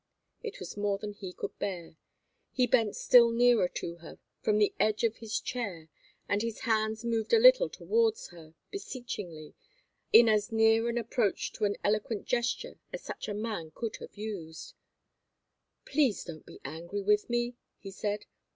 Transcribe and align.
It 0.41 0.59
was 0.59 0.75
more 0.75 0.97
than 0.97 1.13
he 1.13 1.31
could 1.31 1.59
bear. 1.59 1.95
He 2.51 2.65
bent 2.65 2.95
still 2.95 3.29
nearer 3.29 3.67
to 3.75 3.97
her, 3.97 4.17
from 4.41 4.57
the 4.57 4.73
edge 4.79 5.03
of 5.03 5.17
his 5.17 5.39
chair, 5.39 5.89
and 6.27 6.41
his 6.41 6.61
hands 6.61 7.05
moved 7.05 7.33
a 7.33 7.37
little 7.39 7.69
towards 7.69 8.29
her, 8.29 8.55
beseechingly, 8.71 9.53
in 10.11 10.27
as 10.27 10.51
near 10.51 10.89
an 10.89 10.97
approach 10.97 11.53
to 11.53 11.65
an 11.65 11.75
eloquent 11.83 12.25
gesture 12.25 12.79
as 12.91 13.03
such 13.03 13.27
a 13.29 13.35
man 13.35 13.69
could 13.75 13.97
have 13.97 14.15
used. 14.17 14.73
"Please 15.85 16.23
don't 16.23 16.47
be 16.47 16.59
angry 16.65 17.03
with 17.03 17.29
me!" 17.29 17.53
he 17.77 17.91
said. 17.91 18.25